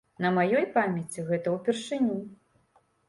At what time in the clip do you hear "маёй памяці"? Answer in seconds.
0.37-1.25